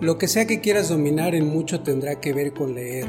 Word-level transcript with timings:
Lo 0.00 0.18
que 0.18 0.28
sea 0.28 0.46
que 0.46 0.60
quieras 0.60 0.88
dominar 0.88 1.34
en 1.34 1.46
mucho 1.46 1.80
tendrá 1.80 2.20
que 2.20 2.32
ver 2.32 2.52
con 2.52 2.74
leer, 2.74 3.06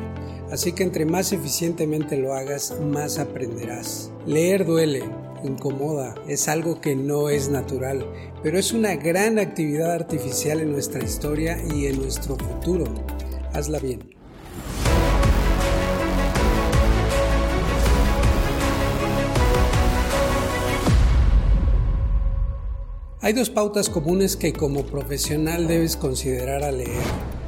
así 0.52 0.72
que 0.72 0.84
entre 0.84 1.06
más 1.06 1.34
eficientemente 1.34 2.16
lo 2.16 2.34
hagas, 2.34 2.76
más 2.80 3.18
aprenderás. 3.18 4.12
Leer 4.26 4.66
duele, 4.66 5.04
incomoda, 5.44 6.16
es 6.28 6.48
algo 6.48 6.82
que 6.82 6.96
no 6.96 7.30
es 7.30 7.50
natural, 7.50 8.06
pero 8.44 8.60
es 8.60 8.72
una 8.72 8.96
gran 8.96 9.40
actividad 9.40 9.92
artificial 9.92 10.62
en 10.62 10.72
nuestra 10.72 11.04
historia 11.04 11.58
y 11.74 11.88
en 11.88 12.00
nuestro 12.02 12.36
futuro. 12.36 12.86
Hazla 13.54 13.80
bien. 13.80 14.15
Hay 23.26 23.34
dos 23.34 23.50
pautas 23.50 23.90
comunes 23.90 24.38
que 24.38 24.54
como 24.54 24.86
profesional 24.86 25.68
debes 25.68 25.98
considerar 25.98 26.64
al 26.64 26.78
leer. 26.78 27.02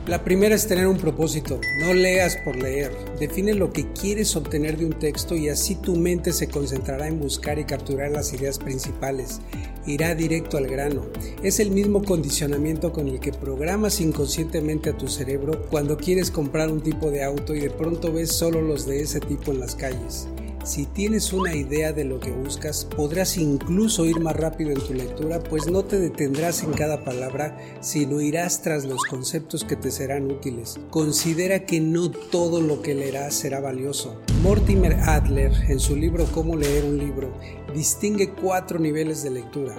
La 0.07 0.23
primera 0.23 0.55
es 0.55 0.65
tener 0.65 0.87
un 0.87 0.97
propósito, 0.97 1.61
no 1.79 1.93
leas 1.93 2.35
por 2.37 2.55
leer, 2.55 2.91
define 3.19 3.53
lo 3.53 3.71
que 3.71 3.85
quieres 3.91 4.35
obtener 4.35 4.79
de 4.79 4.87
un 4.87 4.93
texto 4.93 5.35
y 5.35 5.49
así 5.49 5.75
tu 5.75 5.95
mente 5.95 6.33
se 6.33 6.47
concentrará 6.47 7.07
en 7.07 7.19
buscar 7.19 7.59
y 7.59 7.65
capturar 7.65 8.09
las 8.09 8.33
ideas 8.33 8.57
principales, 8.57 9.39
irá 9.85 10.15
directo 10.15 10.57
al 10.57 10.65
grano. 10.65 11.03
Es 11.43 11.59
el 11.59 11.69
mismo 11.69 12.03
condicionamiento 12.03 12.91
con 12.91 13.07
el 13.07 13.19
que 13.19 13.31
programas 13.31 14.01
inconscientemente 14.01 14.89
a 14.89 14.97
tu 14.97 15.07
cerebro 15.07 15.67
cuando 15.69 15.95
quieres 15.95 16.31
comprar 16.31 16.71
un 16.71 16.81
tipo 16.81 17.11
de 17.11 17.23
auto 17.23 17.53
y 17.53 17.59
de 17.59 17.69
pronto 17.69 18.11
ves 18.11 18.31
solo 18.31 18.63
los 18.63 18.87
de 18.87 19.01
ese 19.01 19.19
tipo 19.19 19.51
en 19.51 19.59
las 19.59 19.75
calles. 19.75 20.27
Si 20.63 20.85
tienes 20.85 21.31
una 21.31 21.55
idea 21.55 21.93
de 21.93 22.03
lo 22.03 22.19
que 22.19 22.31
buscas, 22.31 22.85
podrás 22.85 23.37
incluso 23.37 24.05
ir 24.05 24.19
más 24.19 24.35
rápido 24.35 24.71
en 24.71 24.81
tu 24.81 24.93
lectura, 24.93 25.39
pues 25.39 25.71
no 25.71 25.85
te 25.85 25.97
detendrás 25.97 26.63
en 26.63 26.73
cada 26.73 27.03
palabra, 27.03 27.57
sino 27.79 28.19
irás 28.19 28.61
tras 28.61 28.83
los 28.85 29.01
conceptos 29.05 29.63
que 29.63 29.77
te 29.77 29.91
serán 29.91 30.29
útiles. 30.29 30.77
Considera 30.89 31.65
que 31.65 31.79
no 31.79 32.11
todo 32.11 32.61
lo 32.61 32.81
que 32.81 32.95
leerás 32.95 33.33
será 33.33 33.61
valioso. 33.61 34.19
Mortimer 34.41 34.93
Adler, 34.93 35.53
en 35.69 35.79
su 35.79 35.95
libro 35.95 36.25
Cómo 36.33 36.57
leer 36.57 36.83
un 36.83 36.97
libro, 36.97 37.33
distingue 37.73 38.33
cuatro 38.33 38.77
niveles 38.77 39.23
de 39.23 39.29
lectura. 39.29 39.75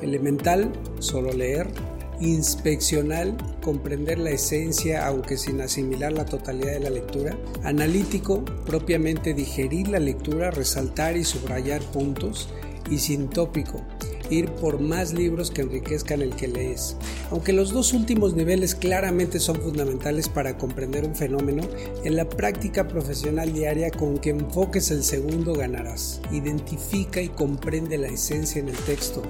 Elemental, 0.00 0.72
solo 1.00 1.32
leer 1.32 1.68
inspeccional, 2.20 3.36
comprender 3.62 4.18
la 4.18 4.30
esencia 4.30 5.06
aunque 5.06 5.36
sin 5.36 5.60
asimilar 5.60 6.12
la 6.12 6.24
totalidad 6.24 6.72
de 6.72 6.80
la 6.80 6.90
lectura, 6.90 7.36
analítico, 7.64 8.44
propiamente 8.66 9.34
digerir 9.34 9.88
la 9.88 9.98
lectura, 9.98 10.50
resaltar 10.50 11.16
y 11.16 11.24
subrayar 11.24 11.80
puntos, 11.82 12.48
y 12.90 12.98
sintópico, 12.98 13.82
ir 14.30 14.50
por 14.52 14.80
más 14.80 15.12
libros 15.12 15.50
que 15.50 15.62
enriquezcan 15.62 16.22
el 16.22 16.34
que 16.34 16.48
lees. 16.48 16.96
Aunque 17.30 17.52
los 17.52 17.72
dos 17.72 17.92
últimos 17.92 18.34
niveles 18.34 18.74
claramente 18.74 19.40
son 19.40 19.60
fundamentales 19.60 20.28
para 20.28 20.56
comprender 20.56 21.04
un 21.04 21.14
fenómeno, 21.14 21.62
en 22.04 22.16
la 22.16 22.28
práctica 22.28 22.88
profesional 22.88 23.52
diaria 23.52 23.90
con 23.90 24.18
que 24.18 24.30
enfoques 24.30 24.90
el 24.90 25.02
segundo 25.02 25.54
ganarás. 25.54 26.20
Identifica 26.30 27.20
y 27.20 27.28
comprende 27.28 27.98
la 27.98 28.08
esencia 28.08 28.60
en 28.60 28.68
el 28.68 28.76
texto. 28.76 29.22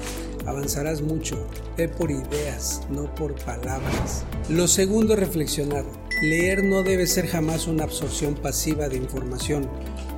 Avanzarás 0.46 1.02
mucho. 1.02 1.46
Ve 1.76 1.88
por 1.88 2.10
ideas, 2.10 2.80
no 2.90 3.14
por 3.14 3.34
palabras. 3.44 4.24
Lo 4.48 4.66
segundo 4.68 5.16
reflexionar. 5.16 5.84
Leer 6.22 6.64
no 6.64 6.82
debe 6.82 7.06
ser 7.06 7.26
jamás 7.26 7.66
una 7.66 7.84
absorción 7.84 8.34
pasiva 8.34 8.88
de 8.88 8.96
información 8.96 9.68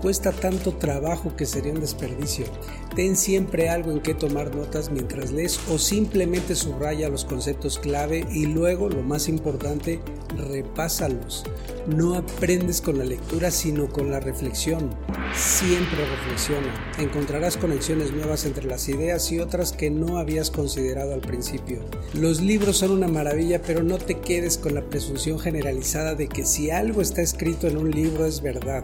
cuesta 0.00 0.32
tanto 0.32 0.72
trabajo 0.72 1.36
que 1.36 1.46
sería 1.46 1.72
un 1.72 1.80
desperdicio. 1.80 2.46
Ten 2.94 3.16
siempre 3.16 3.68
algo 3.68 3.92
en 3.92 4.00
que 4.00 4.14
tomar 4.14 4.54
notas 4.54 4.90
mientras 4.90 5.30
lees 5.30 5.60
o 5.70 5.78
simplemente 5.78 6.54
subraya 6.54 7.08
los 7.08 7.24
conceptos 7.24 7.78
clave 7.78 8.26
y 8.32 8.46
luego, 8.46 8.88
lo 8.88 9.02
más 9.02 9.28
importante, 9.28 10.00
repásalos. 10.36 11.44
No 11.86 12.14
aprendes 12.14 12.80
con 12.80 12.98
la 12.98 13.04
lectura 13.04 13.50
sino 13.50 13.88
con 13.88 14.10
la 14.10 14.20
reflexión. 14.20 14.90
Siempre 15.34 16.04
reflexiona. 16.04 16.92
Encontrarás 16.98 17.56
conexiones 17.56 18.12
nuevas 18.12 18.44
entre 18.44 18.66
las 18.66 18.88
ideas 18.88 19.30
y 19.32 19.38
otras 19.38 19.72
que 19.72 19.90
no 19.90 20.18
habías 20.18 20.50
considerado 20.50 21.14
al 21.14 21.20
principio. 21.20 21.80
Los 22.14 22.40
libros 22.40 22.78
son 22.78 22.90
una 22.90 23.08
maravilla, 23.08 23.62
pero 23.62 23.82
no 23.82 23.98
te 23.98 24.18
quedes 24.18 24.58
con 24.58 24.74
la 24.74 24.82
presunción 24.82 25.38
generalizada 25.38 26.14
de 26.14 26.28
que 26.28 26.44
si 26.44 26.70
algo 26.70 27.00
está 27.00 27.22
escrito 27.22 27.66
en 27.66 27.76
un 27.76 27.90
libro 27.90 28.26
es 28.26 28.42
verdad 28.42 28.82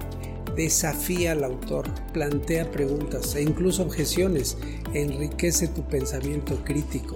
desafía 0.56 1.32
al 1.32 1.44
autor, 1.44 1.86
plantea 2.12 2.70
preguntas 2.70 3.34
e 3.34 3.42
incluso 3.42 3.82
objeciones, 3.82 4.56
enriquece 4.94 5.68
tu 5.68 5.82
pensamiento 5.82 6.56
crítico. 6.64 7.14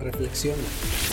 Reflexiona. 0.00 0.62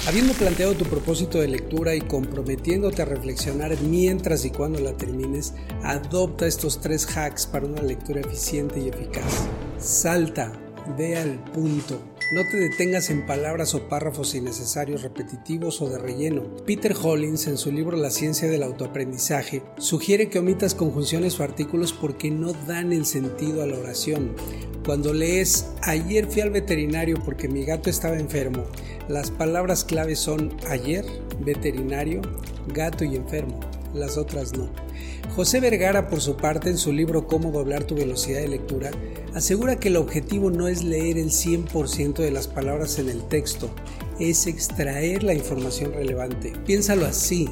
Habiendo 0.06 0.34
planteado 0.34 0.74
tu 0.74 0.84
propósito 0.84 1.40
de 1.40 1.48
lectura 1.48 1.96
y 1.96 2.02
comprometiéndote 2.02 3.02
a 3.02 3.06
reflexionar 3.06 3.80
mientras 3.82 4.44
y 4.44 4.50
cuando 4.50 4.80
la 4.80 4.98
termines, 4.98 5.54
adopta 5.84 6.46
estos 6.46 6.82
tres 6.82 7.08
hacks 7.16 7.46
para 7.46 7.68
una 7.68 7.82
lectura 7.82 8.20
eficiente 8.20 8.82
y 8.82 8.90
eficaz. 8.90 9.46
Salta, 9.80 10.52
ve 10.98 11.16
al 11.16 11.42
punto, 11.52 12.02
no 12.32 12.46
te 12.46 12.56
detengas 12.56 13.10
en 13.10 13.26
palabras 13.26 13.76
o 13.76 13.90
párrafos 13.90 14.36
innecesarios, 14.36 15.02
repetitivos 15.02 15.82
o 15.82 15.90
de 15.90 15.98
relleno. 15.98 16.44
Peter 16.66 16.96
Hollins, 17.02 17.48
en 17.48 17.58
su 17.58 17.74
libro 17.74 17.98
La 17.98 18.10
ciencia 18.10 18.50
del 18.50 18.64
autoaprendizaje, 18.64 19.64
sugiere 19.78 20.30
que 20.30 20.40
omitas 20.40 20.74
conjunciones 20.74 21.38
o 21.40 21.44
artículos 21.44 21.92
porque 21.92 22.32
no 22.32 22.54
dan 22.54 22.94
el 22.94 23.06
sentido 23.06 23.62
a 23.62 23.68
la 23.68 23.78
oración. 23.78 24.34
Cuando 24.86 25.14
lees 25.14 25.68
ayer 25.82 26.26
fui 26.26 26.42
al 26.42 26.52
veterinario 26.52 27.22
porque 27.24 27.50
mi 27.50 27.66
gato 27.66 27.90
estaba 27.90 28.18
enfermo, 28.18 28.64
las 29.10 29.30
palabras 29.30 29.84
claves 29.84 30.20
son 30.20 30.56
ayer, 30.70 31.06
veterinario, 31.42 32.22
gato 32.74 33.04
y 33.04 33.18
enfermo. 33.18 33.60
Las 33.94 34.18
otras 34.18 34.54
no. 34.58 34.70
José 35.36 35.60
Vergara, 35.60 36.10
por 36.10 36.22
su 36.22 36.36
parte, 36.36 36.70
en 36.70 36.78
su 36.78 36.92
libro 36.92 37.28
Cómo 37.28 37.52
doblar 37.52 37.84
tu 37.84 37.96
velocidad 37.96 38.42
de 38.42 38.50
lectura, 38.50 38.92
asegura 39.34 39.78
que 39.78 39.90
el 39.90 39.98
objetivo 39.98 40.52
no 40.52 40.68
es 40.68 40.84
leer 40.84 41.18
el 41.18 41.30
100% 41.30 42.16
de 42.16 42.32
las 42.32 42.48
palabras 42.48 43.00
en 43.00 43.10
el 43.10 43.24
texto, 43.24 43.70
es 44.20 44.48
extraer 44.48 45.24
la 45.24 45.34
información 45.34 45.94
relevante. 45.94 46.54
Piénsalo 46.66 47.06
así, 47.06 47.50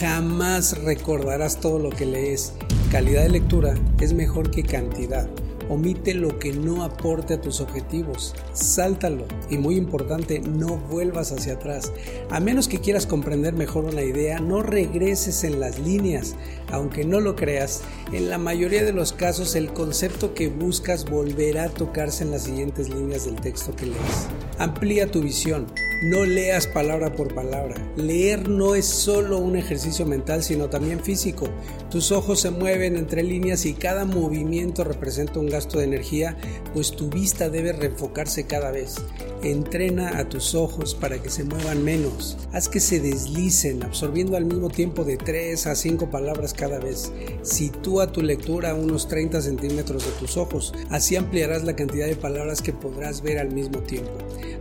jamás 0.00 0.78
recordarás 0.82 1.60
todo 1.60 1.78
lo 1.78 1.90
que 1.90 2.06
lees. 2.06 2.52
Calidad 2.90 3.22
de 3.22 3.30
lectura 3.30 3.74
es 4.00 4.12
mejor 4.12 4.50
que 4.50 4.62
cantidad. 4.62 5.28
Omite 5.72 6.12
lo 6.12 6.38
que 6.38 6.52
no 6.52 6.84
aporte 6.84 7.32
a 7.32 7.40
tus 7.40 7.62
objetivos. 7.62 8.34
Sáltalo. 8.52 9.24
Y 9.48 9.56
muy 9.56 9.76
importante, 9.76 10.38
no 10.38 10.76
vuelvas 10.76 11.32
hacia 11.32 11.54
atrás. 11.54 11.90
A 12.28 12.40
menos 12.40 12.68
que 12.68 12.80
quieras 12.80 13.06
comprender 13.06 13.54
mejor 13.54 13.86
una 13.86 14.02
idea, 14.02 14.38
no 14.38 14.62
regreses 14.62 15.44
en 15.44 15.60
las 15.60 15.78
líneas. 15.78 16.36
Aunque 16.70 17.06
no 17.06 17.20
lo 17.20 17.36
creas, 17.36 17.80
en 18.12 18.28
la 18.28 18.36
mayoría 18.36 18.84
de 18.84 18.92
los 18.92 19.14
casos 19.14 19.54
el 19.54 19.72
concepto 19.72 20.34
que 20.34 20.48
buscas 20.48 21.08
volverá 21.08 21.64
a 21.64 21.70
tocarse 21.70 22.22
en 22.22 22.32
las 22.32 22.42
siguientes 22.42 22.90
líneas 22.90 23.24
del 23.24 23.36
texto 23.36 23.74
que 23.74 23.86
lees. 23.86 24.28
Amplía 24.58 25.10
tu 25.10 25.22
visión. 25.22 25.66
No 26.02 26.24
leas 26.24 26.66
palabra 26.66 27.12
por 27.12 27.32
palabra. 27.32 27.76
Leer 27.94 28.48
no 28.48 28.74
es 28.74 28.86
solo 28.86 29.38
un 29.38 29.54
ejercicio 29.54 30.04
mental, 30.04 30.42
sino 30.42 30.68
también 30.68 30.98
físico. 30.98 31.46
Tus 31.92 32.10
ojos 32.10 32.40
se 32.40 32.50
mueven 32.50 32.96
entre 32.96 33.22
líneas 33.22 33.64
y 33.66 33.74
cada 33.74 34.04
movimiento 34.04 34.82
representa 34.82 35.38
un 35.38 35.46
gasto 35.46 35.78
de 35.78 35.84
energía, 35.84 36.36
pues 36.74 36.90
tu 36.90 37.08
vista 37.08 37.50
debe 37.50 37.72
reenfocarse 37.72 38.48
cada 38.48 38.72
vez. 38.72 38.96
Entrena 39.44 40.18
a 40.18 40.28
tus 40.28 40.56
ojos 40.56 40.96
para 40.96 41.22
que 41.22 41.30
se 41.30 41.44
muevan 41.44 41.84
menos. 41.84 42.36
Haz 42.52 42.68
que 42.68 42.80
se 42.80 42.98
deslicen, 42.98 43.84
absorbiendo 43.84 44.36
al 44.36 44.44
mismo 44.44 44.70
tiempo 44.70 45.04
de 45.04 45.16
3 45.16 45.68
a 45.68 45.76
5 45.76 46.10
palabras 46.10 46.52
cada 46.52 46.80
vez. 46.80 47.12
Sitúa 47.42 48.10
tu 48.10 48.22
lectura 48.22 48.70
a 48.70 48.74
unos 48.74 49.06
30 49.06 49.40
centímetros 49.40 50.04
de 50.04 50.10
tus 50.12 50.36
ojos. 50.36 50.74
Así 50.90 51.14
ampliarás 51.14 51.62
la 51.62 51.76
cantidad 51.76 52.08
de 52.08 52.16
palabras 52.16 52.60
que 52.60 52.72
podrás 52.72 53.22
ver 53.22 53.38
al 53.38 53.52
mismo 53.52 53.80
tiempo. 53.80 54.10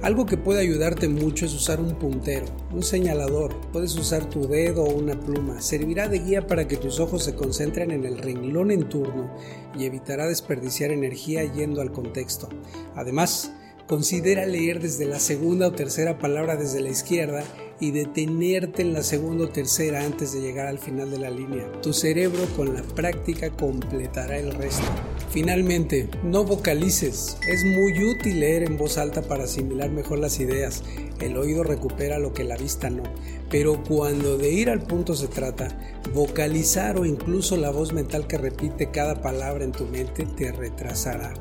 Algo 0.04 0.26
que 0.26 0.38
puede 0.38 0.62
ayudarte 0.62 1.08
mucho 1.08 1.31
es 1.40 1.54
usar 1.54 1.80
un 1.80 1.96
puntero, 1.96 2.46
un 2.72 2.84
señalador, 2.84 3.56
puedes 3.72 3.96
usar 3.96 4.30
tu 4.30 4.48
dedo 4.48 4.84
o 4.84 4.94
una 4.94 5.20
pluma, 5.20 5.62
servirá 5.62 6.08
de 6.08 6.20
guía 6.20 6.46
para 6.46 6.68
que 6.68 6.78
tus 6.78 7.00
ojos 7.00 7.24
se 7.24 7.36
concentren 7.36 7.92
en 7.92 8.06
el 8.06 8.18
renglón 8.18 8.72
en 8.72 8.90
turno 8.90 9.32
y 9.78 9.86
evitará 9.86 10.28
desperdiciar 10.28 10.92
energía 10.92 11.44
yendo 11.46 11.82
al 11.82 11.92
contexto. 11.92 12.50
Además, 12.96 13.52
considera 13.88 14.46
leer 14.46 14.80
desde 14.80 15.06
la 15.06 15.20
segunda 15.20 15.68
o 15.68 15.72
tercera 15.72 16.18
palabra 16.18 16.56
desde 16.56 16.82
la 16.82 16.90
izquierda 16.90 17.44
y 17.82 17.92
detenerte 17.92 18.84
en 18.84 18.94
la 18.94 19.04
segunda 19.04 19.46
o 19.46 19.50
tercera 19.50 20.06
antes 20.06 20.34
de 20.34 20.42
llegar 20.42 20.68
al 20.68 20.78
final 20.78 21.10
de 21.10 21.18
la 21.18 21.32
línea. 21.32 21.70
Tu 21.82 21.94
cerebro 21.94 22.46
con 22.56 22.76
la 22.76 22.84
práctica 22.84 23.50
completará 23.50 24.38
el 24.38 24.54
resto. 24.54 24.86
Finalmente, 25.32 26.08
no 26.24 26.44
vocalices. 26.44 27.38
Es 27.48 27.66
muy 27.66 28.04
útil 28.04 28.40
leer 28.42 28.64
en 28.64 28.78
voz 28.78 28.98
alta 28.98 29.24
para 29.24 29.46
asimilar 29.46 29.90
mejor 29.90 30.20
las 30.20 30.40
ideas. 30.40 30.84
El 31.20 31.38
oído 31.38 31.64
recupera 31.64 32.20
lo 32.20 32.34
que 32.34 32.44
la 32.44 32.58
vista 32.58 32.90
no. 32.90 33.04
Pero 33.50 33.84
cuando 33.84 34.38
de 34.38 34.52
ir 34.52 34.70
al 34.70 34.84
punto 34.84 35.16
se 35.16 35.28
trata, 35.28 35.70
vocalizar 36.14 37.00
o 37.00 37.06
incluso 37.06 37.58
la 37.58 37.72
voz 37.72 37.94
mental 37.94 38.28
que 38.28 38.38
repite 38.38 38.92
cada 38.92 39.22
palabra 39.22 39.64
en 39.64 39.72
tu 39.72 39.86
mente 39.86 40.26
te 40.26 40.52
retrasará. 40.52 41.34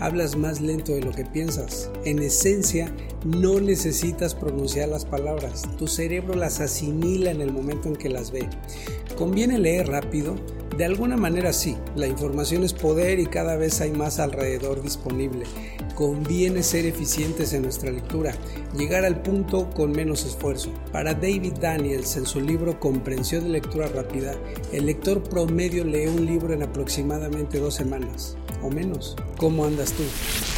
Hablas 0.00 0.36
más 0.36 0.60
lento 0.60 0.92
de 0.92 1.02
lo 1.02 1.12
que 1.12 1.24
piensas. 1.24 1.90
En 2.04 2.18
esencia, 2.20 2.92
no 3.24 3.60
necesitas 3.60 4.34
pronunciar 4.34 4.88
las 4.88 5.04
palabras, 5.04 5.62
tu 5.78 5.86
cerebro 5.86 6.34
las 6.34 6.60
asimila 6.60 7.30
en 7.30 7.40
el 7.40 7.52
momento 7.52 7.88
en 7.88 7.96
que 7.96 8.08
las 8.08 8.30
ve. 8.30 8.48
¿Conviene 9.16 9.58
leer 9.58 9.88
rápido? 9.88 10.36
De 10.76 10.84
alguna 10.84 11.16
manera 11.16 11.54
sí, 11.54 11.74
la 11.94 12.06
información 12.06 12.62
es 12.62 12.74
poder 12.74 13.18
y 13.18 13.26
cada 13.26 13.56
vez 13.56 13.80
hay 13.80 13.92
más 13.92 14.18
alrededor 14.18 14.82
disponible. 14.82 15.46
Conviene 15.94 16.62
ser 16.62 16.84
eficientes 16.84 17.54
en 17.54 17.62
nuestra 17.62 17.90
lectura, 17.90 18.34
llegar 18.76 19.06
al 19.06 19.22
punto 19.22 19.70
con 19.70 19.92
menos 19.92 20.26
esfuerzo. 20.26 20.70
Para 20.92 21.14
David 21.14 21.54
Daniels, 21.62 22.18
en 22.18 22.26
su 22.26 22.42
libro 22.42 22.78
Comprensión 22.78 23.44
de 23.44 23.50
lectura 23.50 23.88
rápida, 23.88 24.34
el 24.70 24.84
lector 24.84 25.22
promedio 25.22 25.82
lee 25.82 26.08
un 26.08 26.26
libro 26.26 26.52
en 26.52 26.62
aproximadamente 26.62 27.58
dos 27.58 27.74
semanas 27.74 28.36
o 28.62 28.68
menos. 28.68 29.16
¿Cómo 29.38 29.64
andas 29.64 29.92
tú? 29.92 30.02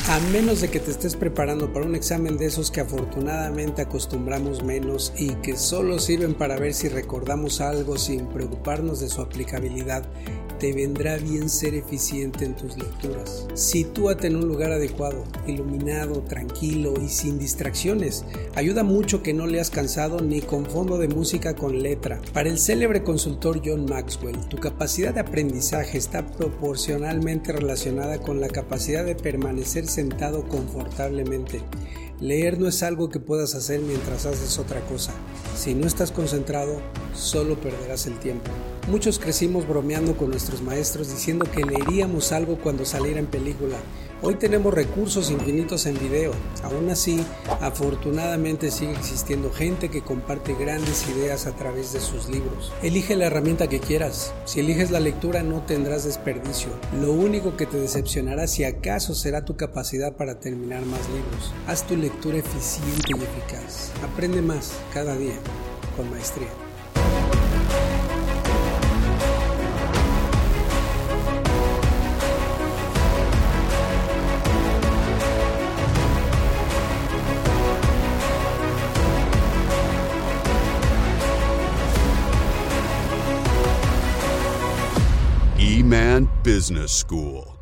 A 0.09 0.21
menos 0.33 0.63
de 0.63 0.71
que 0.71 0.81
te 0.81 0.91
estés 0.91 1.17
preparando 1.17 1.71
para 1.71 1.85
un 1.85 1.95
examen 1.95 2.39
de 2.39 2.47
esos 2.47 2.71
que 2.71 2.81
afortunadamente 2.81 3.83
acostumbramos 3.83 4.65
menos 4.65 5.13
y 5.19 5.35
que 5.35 5.55
solo 5.59 5.99
sirven 5.99 6.33
para 6.33 6.57
ver 6.57 6.73
si 6.73 6.89
recordamos 6.89 7.61
algo 7.61 7.99
sin 7.99 8.27
preocuparnos 8.29 9.01
de 9.01 9.11
su 9.11 9.21
aplicabilidad, 9.21 10.05
te 10.59 10.73
vendrá 10.73 11.17
bien 11.17 11.49
ser 11.49 11.75
eficiente 11.75 12.45
en 12.45 12.57
tus 12.57 12.77
lecturas. 12.77 13.47
Sitúate 13.55 14.27
en 14.27 14.37
un 14.37 14.49
lugar 14.49 14.73
adecuado, 14.73 15.25
iluminado, 15.47 16.23
tranquilo 16.23 16.95
y 17.01 17.09
sin 17.09 17.39
distracciones. 17.39 18.25
Ayuda 18.55 18.83
mucho 18.83 19.23
que 19.23 19.35
no 19.35 19.47
leas 19.47 19.71
cansado 19.71 20.21
ni 20.21 20.41
con 20.41 20.67
fondo 20.67 20.99
de 20.99 21.09
música 21.09 21.55
con 21.55 21.83
letra. 21.83 22.21
Para 22.33 22.49
el 22.49 22.59
célebre 22.59 23.03
consultor 23.03 23.63
John 23.65 23.87
Maxwell, 23.87 24.49
tu 24.49 24.59
capacidad 24.59 25.15
de 25.15 25.21
aprendizaje 25.21 25.99
está 25.99 26.27
proporcionalmente 26.27 27.53
relacionada 27.53 28.19
con 28.19 28.41
la 28.41 28.49
capacidad 28.49 29.05
de 29.05 29.15
permanecer 29.15 29.87
sentado 29.87 30.49
confortablemente. 30.49 31.63
Leer 32.21 32.59
no 32.59 32.67
es 32.67 32.83
algo 32.83 33.11
que 33.11 33.21
puedas 33.21 33.55
hacer 33.55 33.81
mientras 33.81 34.27
haces 34.27 34.59
otra 34.59 34.81
cosa. 34.87 35.13
Si 35.57 35.75
no 35.75 35.87
estás 35.87 36.11
concentrado, 36.11 36.81
solo 37.15 37.61
perderás 37.61 38.07
el 38.07 38.19
tiempo. 38.19 38.51
Muchos 38.89 39.19
crecimos 39.19 39.69
bromeando 39.69 40.17
con 40.17 40.31
nuestros 40.31 40.63
maestros 40.63 41.11
diciendo 41.11 41.45
que 41.51 41.63
leeríamos 41.63 42.33
algo 42.33 42.57
cuando 42.57 42.87
saliera 42.87 43.21
en 43.21 43.27
película. 43.27 43.77
Hoy 44.23 44.37
tenemos 44.37 44.73
recursos 44.73 45.31
infinitos 45.31 45.85
en 45.85 45.99
video. 45.99 46.33
Aún 46.63 46.89
así, 46.89 47.23
afortunadamente 47.61 48.71
sigue 48.71 48.93
existiendo 48.93 49.53
gente 49.53 49.91
que 49.91 50.01
comparte 50.01 50.55
grandes 50.55 51.07
ideas 51.11 51.47
a 51.47 51.55
través 51.55 51.93
de 51.93 52.01
sus 52.01 52.31
libros. 52.31 52.73
Elige 52.83 53.15
la 53.15 53.27
herramienta 53.27 53.69
que 53.69 53.79
quieras. 53.79 54.33
Si 54.47 54.61
eliges 54.61 54.91
la 54.91 55.01
lectura 55.01 55.43
no 55.43 55.61
tendrás 55.67 56.05
desperdicio. 56.05 56.71
Lo 56.99 57.13
único 57.13 57.59
que 57.59 57.67
te 57.67 57.79
decepcionará 57.79 58.47
si 58.47 58.65
acaso 58.65 59.15
será 59.15 59.45
tu 59.45 59.55
capacidad 59.55 60.17
para 60.17 60.41
terminar 60.41 60.81
más 60.87 61.07
libros. 61.11 61.53
Haz 61.67 61.87
tu 61.87 61.95
lectura 61.95 62.39
eficiente 62.39 63.11
y 63.11 63.23
eficaz. 63.23 63.93
Aprende 64.03 64.41
más 64.41 64.73
cada 64.95 65.15
día 65.15 65.39
con 65.95 66.09
maestría. 66.11 66.68
Business 86.59 86.91
School. 86.93 87.58